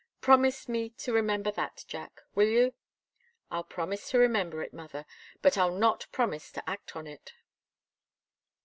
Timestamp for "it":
4.63-4.73, 7.05-7.33